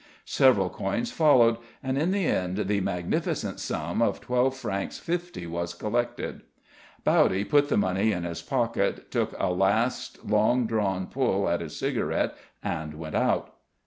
Several 0.25 0.71
coins 0.71 1.11
followed, 1.11 1.57
and 1.83 1.95
in 1.95 2.09
the 2.09 2.25
end 2.25 2.57
the 2.57 2.81
magnificent 2.81 3.59
sum 3.59 4.01
of 4.01 4.19
twelve 4.19 4.55
francs 4.57 4.97
fifty 4.97 5.45
was 5.45 5.75
collected. 5.75 6.41
Bowdy 7.03 7.43
put 7.43 7.69
the 7.69 7.77
money 7.77 8.11
in 8.11 8.23
his 8.23 8.41
pocket, 8.41 9.11
took 9.11 9.35
a 9.37 9.53
last 9.53 10.25
long 10.25 10.65
drawn 10.65 11.05
pull 11.05 11.47
at 11.47 11.61
his 11.61 11.75
cigarette, 11.77 12.35
and 12.63 12.95
went 12.95 13.13
outside. 13.13 13.51